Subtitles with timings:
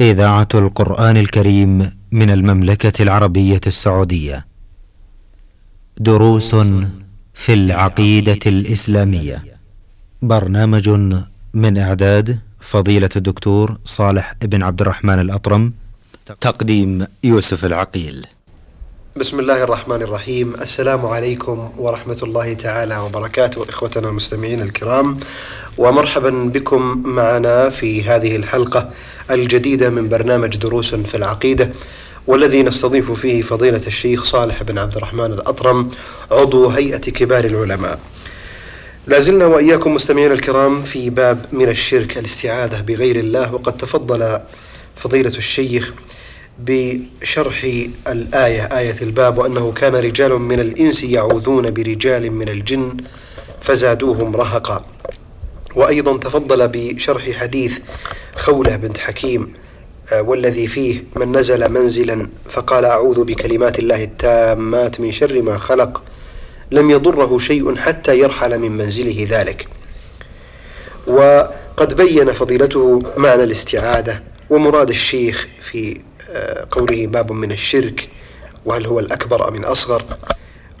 [0.00, 4.46] إذاعة القرآن الكريم من المملكة العربية السعودية.
[5.98, 6.54] دروس
[7.34, 9.42] في العقيدة الإسلامية.
[10.22, 10.88] برنامج
[11.54, 15.72] من إعداد فضيلة الدكتور صالح بن عبد الرحمن الأطرم.
[16.40, 18.26] تقديم يوسف العقيل.
[19.16, 25.16] بسم الله الرحمن الرحيم السلام عليكم ورحمة الله تعالى وبركاته إخوتنا المستمعين الكرام
[25.78, 28.90] ومرحبا بكم معنا في هذه الحلقة
[29.30, 31.72] الجديدة من برنامج دروس في العقيدة
[32.26, 35.90] والذي نستضيف فيه فضيلة الشيخ صالح بن عبد الرحمن الأطرم
[36.30, 37.98] عضو هيئة كبار العلماء
[39.06, 44.40] لازلنا وإياكم مستمعين الكرام في باب من الشرك الاستعاذة بغير الله وقد تفضل
[44.96, 45.92] فضيلة الشيخ
[46.58, 47.64] بشرح
[48.08, 52.96] الآية آية الباب وأنه كان رجال من الإنس يعوذون برجال من الجن
[53.60, 54.84] فزادوهم رهقا.
[55.76, 57.78] وأيضا تفضل بشرح حديث
[58.36, 59.52] خولة بنت حكيم
[60.12, 66.02] آه، والذي فيه من نزل منزلا فقال أعوذ بكلمات الله التامات من شر ما خلق.
[66.70, 69.68] لم يضره شيء حتى يرحل من منزله ذلك.
[71.06, 76.00] وقد بين فضيلته معنى الاستعاذة ومراد الشيخ في
[76.70, 78.08] قوله باب من الشرك
[78.64, 80.04] وهل هو الأكبر أم الأصغر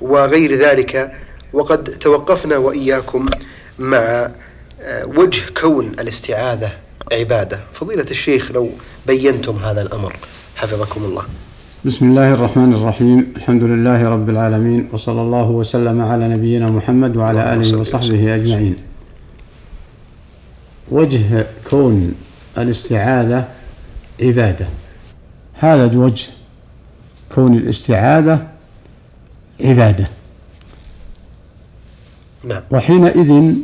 [0.00, 1.12] وغير ذلك
[1.52, 3.28] وقد توقفنا وإياكم
[3.78, 4.30] مع
[4.82, 6.72] آه، وجه كون الاستعاذة
[7.12, 7.60] عبادة.
[7.72, 8.70] فضيلة الشيخ لو
[9.06, 10.16] بينتم هذا الأمر
[10.56, 11.22] حفظكم الله.
[11.84, 13.32] بسم الله الرحمن الرحيم.
[13.36, 18.76] الحمد لله رب العالمين وصلى الله وسلم على نبينا محمد وعلى آله وصحبه أجمعين.
[20.90, 22.14] وجه كون
[22.58, 23.48] الاستعاذة
[24.22, 24.66] عبادة.
[25.62, 26.30] هذا وجه
[27.34, 28.46] كون الاستعاذة
[29.60, 30.06] عبادة.
[32.44, 32.62] نعم.
[32.70, 33.54] وحينئذ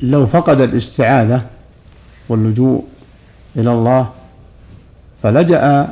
[0.00, 1.46] لو فقد الاستعاذة
[2.28, 2.84] واللجوء
[3.56, 4.10] إلى الله
[5.22, 5.88] فلجأ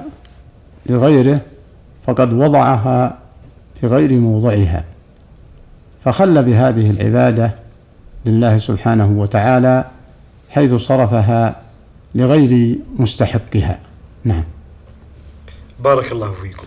[0.87, 1.41] لغيره
[2.07, 3.19] فقد وضعها
[3.81, 4.85] في غير موضعها
[6.05, 7.55] فخل بهذه العبادة
[8.27, 9.85] لله سبحانه وتعالى
[10.51, 11.57] حيث صرفها
[12.15, 13.79] لغير مستحقها.
[14.25, 14.45] نعم.
[15.85, 16.67] بارك الله فيكم.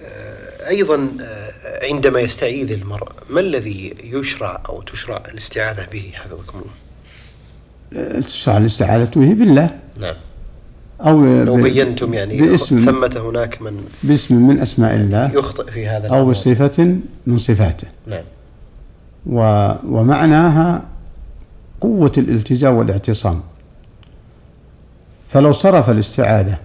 [0.00, 6.62] آه، أيضا آه، عندما يستعيذ المرء ما الذي يشرع أو تشرع الاستعاذة به؟ حفظكم
[7.92, 8.20] الله.
[8.20, 9.78] تشرع الاستعاذة به بالله.
[10.00, 10.16] نعم.
[11.00, 16.08] أو لو بينتم يعني باسم ثمة هناك من باسم من أسماء الله يخطئ في هذا
[16.08, 16.96] أو بصفة
[17.26, 17.88] من صفاته.
[18.06, 18.24] نعم.
[19.26, 19.40] و
[19.84, 20.84] ومعناها
[21.80, 23.42] قوة الالتجاء والاعتصام.
[25.28, 26.58] فلو صرف الاستعاذة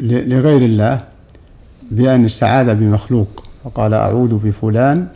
[0.00, 1.00] لغير الله
[1.90, 3.44] بأن استعاذ بمخلوق.
[3.64, 5.06] وقال أعوذ بفلان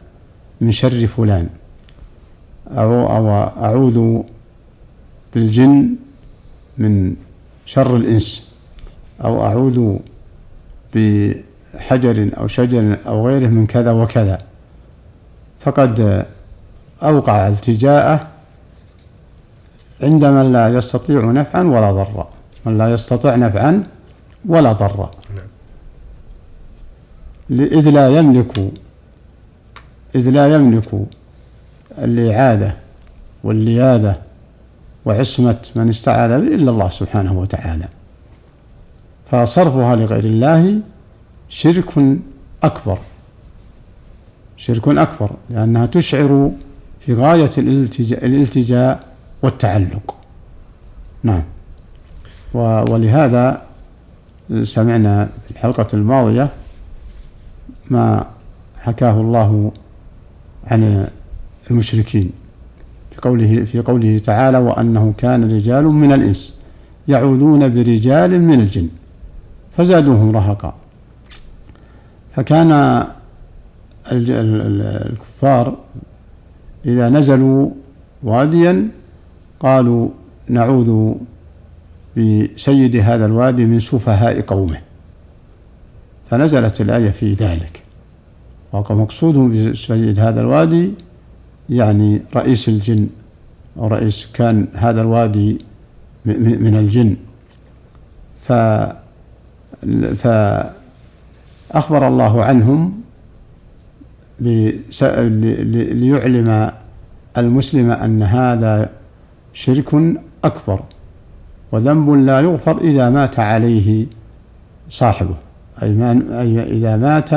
[0.60, 1.48] من شر فلان.
[2.68, 3.30] أو,
[3.64, 4.22] أعوذ
[5.34, 5.96] بالجن
[6.78, 7.14] من
[7.66, 8.50] شر الإنس.
[9.24, 9.96] أو أعوذ
[10.94, 14.38] بحجر أو شجر أو غيره من كذا وكذا.
[15.60, 16.26] فقد
[17.02, 18.26] أوقع التجاءة
[20.02, 22.28] عند من لا يستطيع نفعا ولا ضرا.
[22.66, 23.82] من لا يستطيع نفعا
[24.44, 25.10] ولا ضرا.
[25.36, 25.46] نعم.
[27.50, 28.58] إذ لا يملك
[30.14, 30.88] إذ لا يملك
[31.98, 32.74] الإعادة
[33.44, 34.16] واللياذة
[35.04, 37.88] وعصمة من استعاذ به إلا الله سبحانه وتعالى.
[39.30, 40.80] فصرفها لغير الله
[41.48, 42.18] شرك
[42.62, 42.98] أكبر
[44.56, 46.50] شرك أكبر لأنها تشعر
[47.00, 49.04] في غاية الالتجاء, الالتجاء
[49.42, 50.16] والتعلق.
[51.22, 51.42] نعم.
[52.54, 53.62] ولهذا
[54.62, 56.48] سمعنا في الحلقة الماضية
[57.90, 58.26] ما
[58.78, 59.72] حكاه الله
[60.66, 61.08] عن
[61.70, 62.30] المشركين
[63.10, 66.58] في قوله في قوله تعالى وأنه كان رجال من الإنس
[67.08, 68.88] يعوذون برجال من الجن
[69.76, 70.74] فزادوهم رهقا.
[72.34, 73.04] فكان
[74.12, 75.76] الكفار
[76.86, 77.70] إذا نزلوا
[78.22, 78.88] واديا
[79.60, 80.08] قالوا
[80.48, 81.14] نعوذ
[82.16, 84.80] بسيد هذا الوادي من سفهاء قومه.
[86.30, 87.82] فنزلت الآية في ذلك.
[88.72, 90.92] ومقصودهم بسيد هذا الوادي
[91.70, 93.08] يعني رئيس الجن
[93.78, 95.58] أو رئيس كان هذا الوادي
[96.24, 97.16] من الجن.
[98.42, 98.52] ف
[100.16, 103.00] فأخبر الله عنهم
[106.00, 106.72] ليعلم
[107.38, 108.90] المسلم أن هذا
[109.52, 109.94] شرك
[110.44, 110.82] أكبر.
[111.72, 114.06] وذنب لا يغفر إذا مات عليه
[114.88, 115.34] صاحبه.
[115.82, 117.30] أي, من أي إذا مات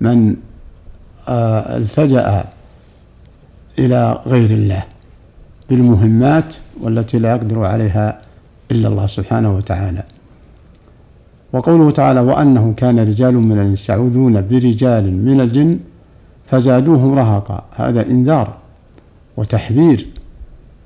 [0.00, 0.36] من
[1.28, 2.44] آه، التجأ
[3.78, 4.84] إلى غير الله
[5.70, 8.20] بالمهمات والتي لا يقدر عليها
[8.70, 10.02] إلا الله سبحانه وتعالى.
[11.52, 15.78] وقوله تعالى وأنه كان رجال من الإنس يعوذون برجال من الجن
[16.46, 17.64] فزادوهم رهقا.
[17.76, 18.54] هذا إنذار
[19.36, 20.06] وتحذير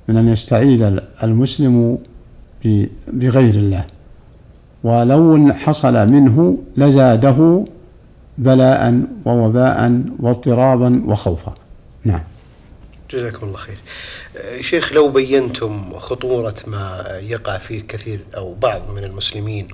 [0.07, 1.97] من أن يستعيذ المسلم
[3.07, 3.85] بغير الله.
[4.83, 7.65] ولو حصل منه لزاده
[8.37, 11.53] بلاء ووباء واضطرابا وخوفا.
[12.03, 12.23] نعم.
[13.11, 13.77] جزاكم الله خير.
[14.61, 19.67] شيخ لو بينتم خطورة ما يقع فيه كثير أو بعض من المسلمين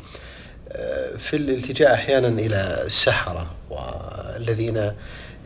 [1.17, 4.91] في الالتجاء أحيانا إلى السحرة والذين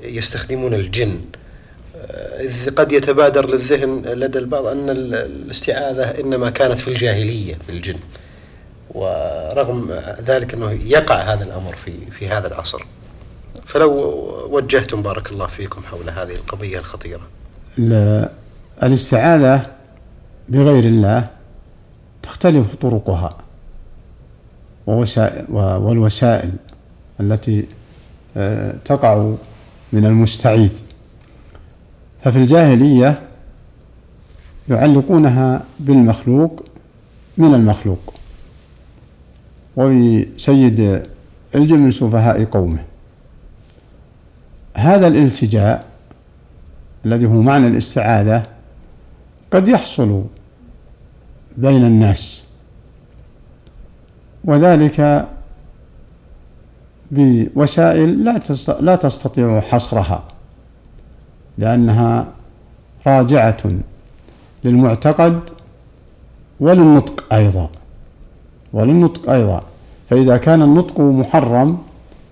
[0.04, 1.20] يستخدمون الجن
[2.40, 8.00] إذ قد يتبادر للذهن لدى البعض أن الاستعاذة إنما كانت في الجاهلية بالجن
[8.92, 12.86] ورغم ذلك أنه يقع هذا الأمر في, في هذا العصر.
[13.66, 13.92] فلو
[14.50, 17.22] وجهتم بارك الله فيكم حول هذه القضية الخطيرة.
[18.84, 19.66] الاستعاذة
[20.50, 21.28] بغير الله
[22.24, 23.38] تختلف طرقها
[24.88, 26.52] والوسائل
[27.20, 27.66] التي
[28.38, 29.34] آه، تقع
[29.94, 30.70] من المستعيذ.
[32.24, 33.22] ففي الجاهلية
[34.70, 36.66] يعلقونها بالمخلوق
[37.38, 38.14] من المخلوق
[39.78, 41.04] وبسيد
[41.56, 42.80] الجن من سفهاء قومه.
[44.74, 45.86] هذا الالتجاء
[47.06, 48.44] الذي هو معنى الاستعاذة
[49.52, 50.24] قد يحصل
[51.58, 52.44] بين الناس
[54.44, 55.28] وذلك
[57.12, 58.24] بوسائل
[58.80, 60.24] لا تستطيع حصرها.
[61.58, 62.28] لأنها
[63.08, 63.58] راجعة
[64.64, 65.40] للمعتقد
[66.60, 67.70] وللنطق أيضا
[68.74, 69.62] وللنطق أيضا.
[70.10, 71.78] فإذا كان النطق محرم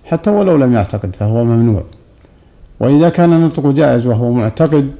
[0.04, 1.82] حتى ولو لم يعتقد فهو ممنوع.
[2.80, 4.90] وإذا كان النطق جائز وهو معتقد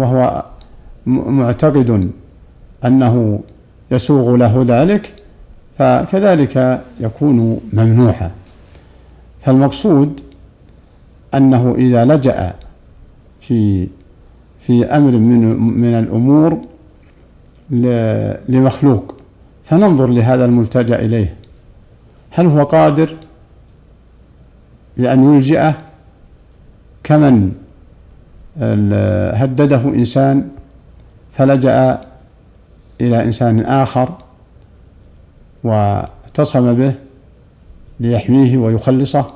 [0.00, 0.44] وهو
[1.06, 2.10] معتقد
[2.84, 3.40] أنه
[3.90, 5.14] يسوغ له ذلك
[5.78, 8.30] فكذلك يكون ممنوعا.
[9.40, 10.20] فالمقصود
[11.36, 12.54] أنه إذا لجأ
[13.40, 13.88] في
[14.60, 16.60] في أمر من من الأمور
[18.48, 19.14] لمخلوق
[19.64, 21.34] فننظر لهذا الملتجأ إليه.
[22.30, 23.16] هل هو قادر
[24.96, 25.74] لأن يلجئه؟
[27.04, 27.52] كمن
[29.34, 30.48] هدده إنسان
[31.32, 32.00] فلجأ
[33.00, 34.08] إلى إنسان آخر
[35.64, 36.94] واعتصم به
[38.00, 39.35] ليحميه ويخلصه؟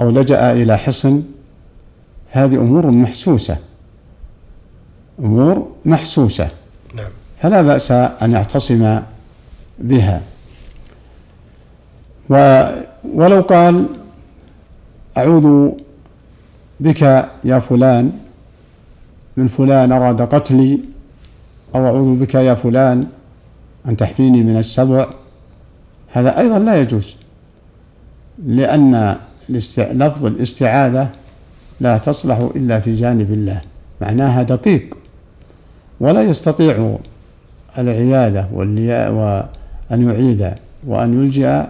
[0.00, 1.22] أو لجأ إلى حصن
[2.30, 3.56] هذه أمور محسوسة.
[5.20, 6.48] أمور محسوسة.
[6.94, 7.10] نعم.
[7.42, 9.00] فلا بأس أن يعتصم
[9.78, 10.22] بها.
[13.04, 13.86] ولو قال
[15.16, 15.70] أعوذ
[16.80, 17.02] بك
[17.44, 18.12] يا فلان
[19.36, 20.80] من فلان أراد قتلي
[21.74, 23.06] أو أعوذ بك يا فلان
[23.88, 25.06] أن تحفيني من السبع.
[26.12, 27.16] هذا أيضا لا يجوز
[28.46, 29.16] لأن
[29.78, 31.08] لفظ الاستعاذة
[31.80, 33.60] لا تصلح إلا في جانب الله
[34.00, 34.96] معناها دقيق.
[36.00, 36.98] ولا يستطيع
[37.78, 38.78] العيادة وأن
[39.90, 40.52] يعيد
[40.86, 41.68] وأن يلجأ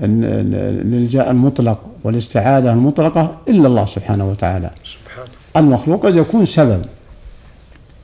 [0.00, 4.70] الإلجاء المطلق والاستعاذة المطلقة إلا الله سبحانه وتعالى.
[4.84, 5.30] سبحانه.
[5.56, 6.82] المخلوق قد يكون سبب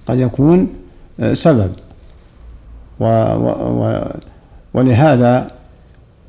[0.07, 0.69] قد يكون
[1.21, 1.73] آه، سبب.
[3.01, 4.03] و و
[4.75, 5.51] ولهذا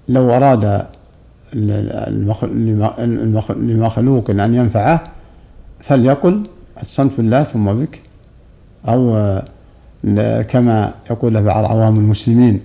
[0.10, 0.86] لو أراد
[3.58, 5.04] لمخلوق أن ينفعه
[5.80, 8.02] فليقل أحسنت بالله ثم بك.
[8.88, 12.62] أو آه، كما يقول بعض عوام المسلمين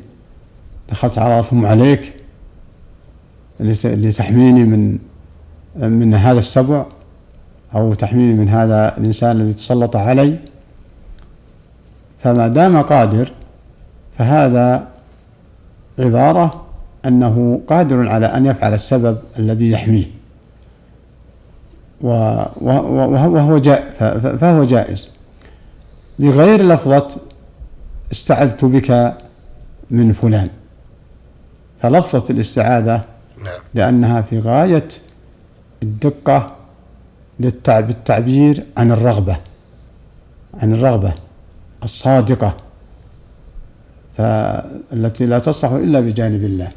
[0.90, 2.14] دخلت على ثم عليك
[3.60, 4.98] لتحميني من
[5.76, 6.86] من هذا السبع
[7.74, 10.38] أو تحميني من هذا الإنسان الذي تسلط علي.
[12.18, 13.32] فما دام قادر
[14.18, 14.88] فهذا
[15.98, 16.61] عبارة
[17.06, 20.04] أنه قادر على أن يفعل السبب الذي يحميه.
[22.00, 23.90] وهو جائز
[24.38, 25.08] فهو جائز.
[26.18, 27.08] بغير لفظة
[28.12, 29.14] استعذت بك
[29.90, 30.48] من فلان.
[31.80, 33.04] فلفظة الاستعاذة
[33.44, 33.60] نعم.
[33.74, 34.88] لأنها في غاية
[35.82, 36.56] الدقة
[37.38, 39.36] بالتعبير عن الرغبة
[40.54, 41.14] عن الرغبة
[41.84, 42.56] الصادقة
[44.16, 46.70] فالتي لا تصح إلا بجانب الله.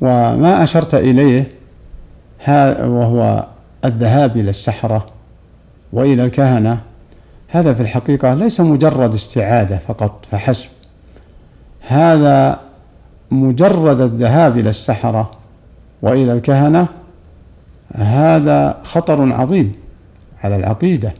[0.00, 1.50] وما أشرت إليه
[2.48, 3.46] وهو
[3.84, 5.06] الذهاب إلى السحرة
[5.92, 6.80] وإلى الكهنة.
[7.48, 10.68] هذا في الحقيقة ليس مجرد استعادة فقط فحسب.
[11.88, 12.60] هذا
[13.30, 15.30] مجرد الذهاب إلى السحرة
[16.02, 16.88] وإلى الكهنة
[17.94, 19.72] هذا خطر عظيم
[20.44, 21.12] على العقيدة.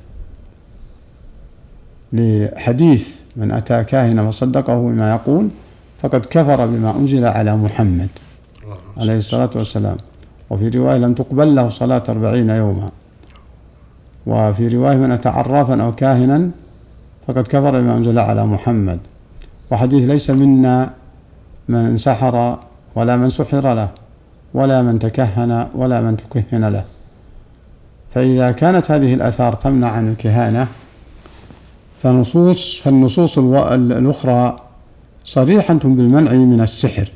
[2.13, 5.49] لحديث من أتى كاهنا وصدقه بما يقول
[6.03, 8.09] فقد كفر بما أنزل على محمد.
[8.99, 9.97] عليه الصلاة والسلام.
[10.51, 12.91] وفي رواية لم تقبل له صلاة أربعين يوما.
[14.27, 16.51] وفي رواية من أتى عرافا أو كاهنا
[17.27, 18.99] فقد كفر بما أنزل على محمد.
[19.71, 20.91] وحديث ليس منا
[21.69, 22.59] من سحر
[22.95, 23.89] ولا من سحر له
[24.55, 26.85] ولا من تكهن ولا من تكهن له.
[28.15, 30.67] فإذا كانت هذه الآثار تمنع عن الكهانة
[32.03, 34.57] فنصوص فالنصوص الأخرى
[35.25, 37.13] صريحة بالمنع من السحر.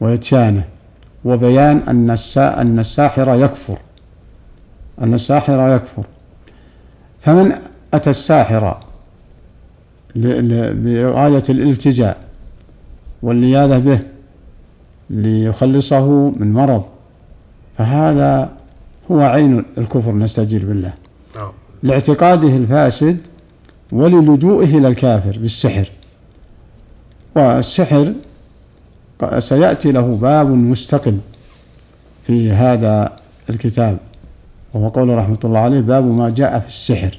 [0.00, 0.64] وإتيانه
[1.24, 3.78] وبيان أن أن الساحر يكفر.
[5.00, 6.04] أن الساحر يكفر.
[7.20, 7.52] فمن
[7.94, 8.76] أتى الساحر
[10.16, 12.16] بغاية الالتجاء
[13.22, 14.00] واللياذة به
[15.10, 16.84] ليخلصه من مرض
[17.78, 18.50] فهذا
[19.10, 20.92] هو عين الكفر نستجير بالله.
[21.36, 21.52] نعم.
[21.82, 23.18] لاعتقاده الفاسد
[23.92, 25.90] وللجوئه إلى الكافر بالسحر.
[27.36, 28.12] والسحر
[29.38, 31.18] سيأتي له باب مستقل
[32.22, 33.12] في هذا
[33.50, 33.98] الكتاب
[34.74, 37.18] وهو قول رحمة الله عليه باب ما جاء في السحر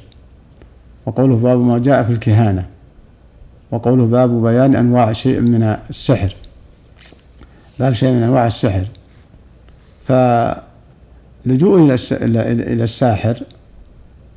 [1.05, 2.65] وقوله باب ما جاء في الكهانة
[3.71, 6.35] وقوله باب بيان أنواع شيء من السحر.
[7.79, 8.85] باب شيء من أنواع السحر.
[10.05, 11.79] فلجوء
[12.11, 13.43] إلى الساحر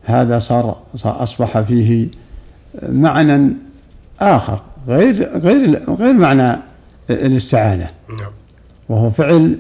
[0.04, 2.08] هذا صار أصبح فيه
[2.88, 3.52] معنى
[4.20, 6.58] آخر غير غير غير معنى
[7.10, 7.90] الاستعانة.
[8.08, 8.32] نعم.
[8.88, 9.58] وهو فعل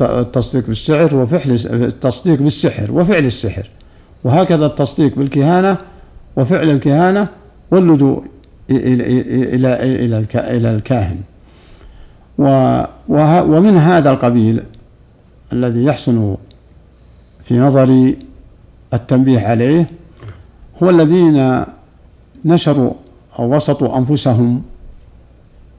[0.00, 3.70] التصديق بالسحر وفعل التصديق بالسحر وفعل السحر.
[4.24, 5.78] وهكذا التصديق بالكهانة
[6.36, 7.28] وفعل الكهانة
[7.70, 8.24] واللجوء
[8.70, 9.04] إلى
[9.54, 11.20] إلى إلى إلى الكاهن.
[13.08, 14.62] ومن هذا القبيل
[15.52, 16.36] الذي يحسن
[17.44, 18.18] في نظري
[18.94, 19.90] التنبيه عليه
[20.82, 21.64] هو الذين
[22.44, 22.92] نشروا
[23.38, 24.62] أو وسطوا أنفسهم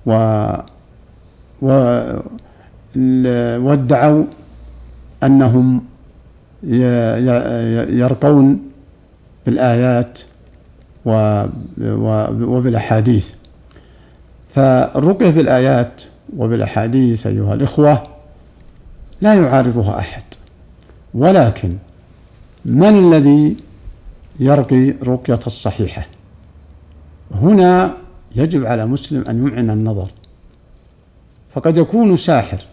[0.05, 0.11] و
[3.65, 4.23] وادعوا
[5.23, 5.81] أنهم
[7.99, 8.59] يرقون
[9.45, 10.19] بالآيات
[11.05, 13.31] وبالأحاديث.
[14.55, 16.01] فالرقية بالآيات
[16.37, 18.03] وبالأحاديث أيها الإخوة
[19.21, 20.23] لا يعارضها أحد
[21.13, 21.75] ولكن
[22.65, 23.55] من الذي
[24.39, 26.05] يرقي رقية الصحيحة؟
[27.35, 27.93] هنا
[28.35, 30.11] يجب على مسلم أن يمعن النظر.
[31.53, 32.65] فقد يكون ساحر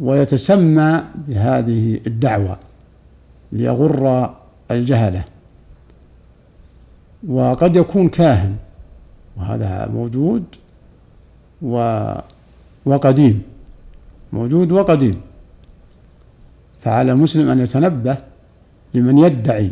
[0.00, 2.58] ويتسمى بهذه الدعوة
[3.52, 4.34] ليغر
[4.70, 5.24] الجهلة.
[7.28, 8.56] وقد يكون كاهن
[9.36, 10.44] وهذا موجود
[11.62, 12.04] و
[12.84, 13.42] وقديم
[14.32, 15.20] موجود وقديم.
[16.80, 18.16] فعلى المسلم أن يتنبه
[18.94, 19.70] لمن يدعي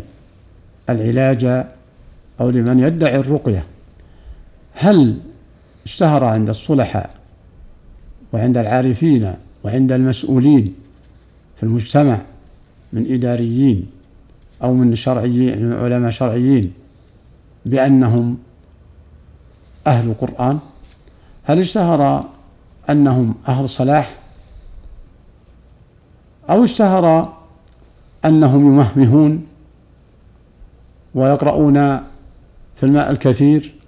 [0.91, 1.45] العلاج
[2.41, 3.65] أو لمن يدعي الرقية.
[4.85, 5.19] هل
[5.85, 7.11] اشتهر عند الصلحاء
[8.33, 10.75] وعند العارفين وعند المسؤولين
[11.57, 12.21] في المجتمع
[12.93, 13.87] من إداريين
[14.63, 16.73] أو من شرعيين علماء شرعيين
[17.67, 18.39] بأنهم
[19.87, 20.59] أهل قرآن
[21.45, 22.25] هل اشتهر
[22.91, 24.19] أنهم أهل صلاح؟
[26.51, 27.33] أو اشتهر
[28.25, 29.47] أنهم يمهمهون
[31.15, 31.97] ويقرؤون
[32.77, 33.84] في الماء الكثير؟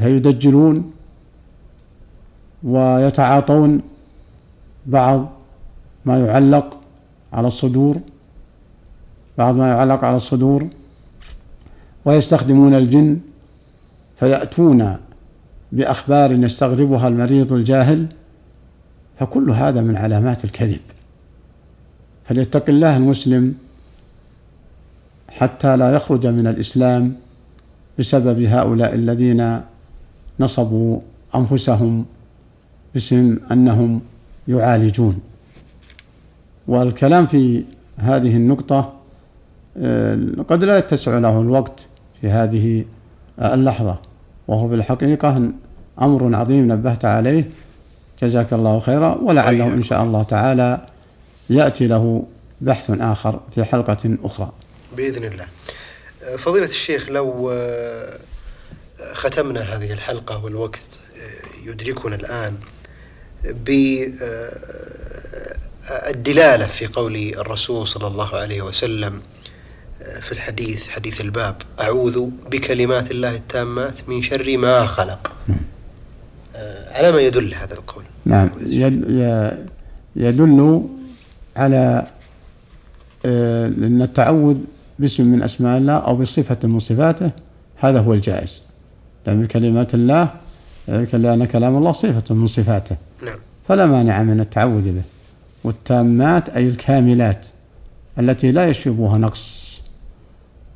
[0.00, 0.92] فيدجلون
[2.62, 3.80] ويتعاطون
[4.86, 5.28] بعض
[6.04, 6.80] ما يعلق
[7.32, 7.96] على الصدور
[9.38, 10.66] بعض ما يعلق على الصدور
[12.04, 13.18] ويستخدمون الجن
[14.16, 14.96] فيأتون
[15.72, 18.06] بأخبار يستغربها المريض الجاهل
[19.18, 20.80] فكل هذا من علامات الكذب.
[22.24, 23.54] فليتق الله المسلم
[25.28, 27.14] حتى لا يخرج من الإسلام
[27.98, 29.60] بسبب هؤلاء الذين
[30.40, 31.00] نصبوا
[31.34, 32.04] أنفسهم
[32.94, 34.00] باسم أنهم
[34.48, 35.20] يعالجون.
[36.68, 37.64] والكلام في
[37.96, 38.92] هذه النقطة
[39.76, 40.18] آه،
[40.48, 41.86] قد لا يتسع له الوقت
[42.20, 42.84] في هذه
[43.38, 43.98] اللحظة.
[44.48, 45.50] وهو في الحقيقة
[46.02, 47.50] أمر عظيم نبهت عليه.
[48.22, 50.86] جزاك الله خيرا ولعله إن شاء الله تعالى
[51.50, 52.24] يأتي له
[52.60, 54.52] بحث آخر في حلقة أخرى.
[54.96, 55.46] بإذن الله.
[56.38, 58.18] فضيلة الشيخ لو آه،
[59.12, 62.54] ختمنا هذه الحلقة والوقت آه، يدركنا الآن
[65.84, 69.20] بالدلالة في قول الرسول صلى الله عليه وسلم
[70.20, 75.32] في الحديث حديث الباب أعوذ بكلمات الله التامات من شر ما خلق.
[76.92, 78.04] على ما يدل هذا القول.
[78.24, 78.50] نعم.
[80.16, 80.88] يدل
[81.56, 82.06] على
[83.24, 84.56] أن التعوذ
[84.98, 87.30] باسم من أسماء الله أو بصفة من صفاته
[87.76, 88.62] هذا هو الجائز.
[89.26, 90.28] لأن كلمات الله
[90.88, 92.96] لأن كلام الله صفة من صفاته.
[93.24, 93.38] نعم.
[93.68, 95.02] فلا مانع من التعوذ به.
[95.64, 97.46] والتامات أي الكاملات
[98.18, 99.82] التي لا يشبهها نقص.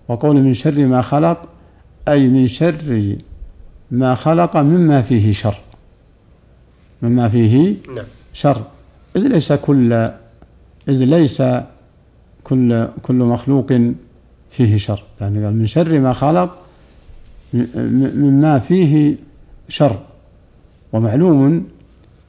[0.08, 1.48] وقول من شر ما خلق
[2.08, 3.16] أي من شر
[3.90, 5.58] ما خلق مما فيه شر.
[7.02, 8.06] مما فيه نعم.
[8.32, 8.62] شر.
[9.16, 9.92] إذ ليس كل
[10.88, 11.42] إذ ليس
[12.44, 13.72] كل كل مخلوق
[14.50, 15.02] فيه شر.
[15.20, 16.63] يعني قال من شر ما خلق
[17.54, 19.16] مما فيه
[19.68, 19.98] شر.
[20.92, 21.66] ومعلوم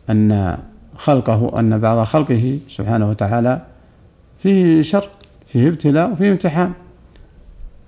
[0.10, 0.58] أن
[0.98, 3.62] خلقه أن بعض خلقه سبحانه وتعالى
[4.40, 5.10] فيه شر
[5.46, 6.72] فيه ابتلاء وفيه امتحان.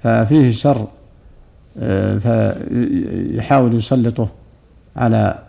[0.03, 0.87] ففيه شر
[1.79, 4.29] آه، فيحاول يسلطه
[4.95, 5.39] على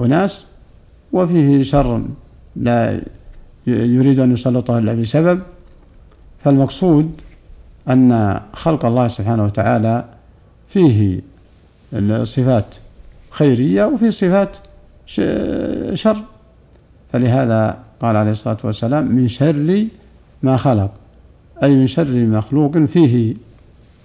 [0.00, 0.46] أناس
[1.12, 2.02] وفيه شر
[2.56, 3.00] لا
[3.66, 5.42] يريد أن يسلطه إلا بسبب.
[6.44, 7.20] فالمقصود
[7.88, 10.04] أن خلق الله سبحانه وتعالى
[10.68, 11.20] فيه
[11.92, 12.74] الصفات
[13.30, 14.56] خيرية وفي صفات
[15.94, 16.16] شر.
[17.12, 19.86] فلهذا قال عليه الصلاة والسلام من شر
[20.42, 20.90] ما خلق
[21.62, 23.34] أي من شر مخلوق فيه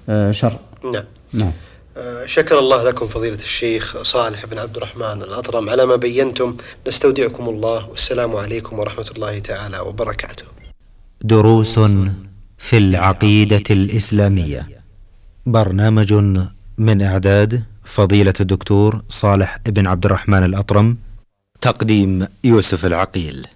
[0.10, 0.60] آه، شر.
[0.94, 1.04] نعم.
[1.34, 1.52] نعم.
[1.98, 6.58] آه، شكر الله لكم فضيلة الشيخ صالح بن عبد الرحمن الأطرم على ما بينتم.
[6.88, 10.46] نستودعكم الله والسلام عليكم ورحمة الله تعالى وبركاته.
[11.22, 11.80] دروس
[12.58, 14.68] في العقيدة الإسلامية.
[15.46, 16.14] برنامج
[16.78, 20.98] من إعداد فضيلة الدكتور صالح بن عبد الرحمن الأطرم
[21.62, 23.48] تقديم يوسف العقيل.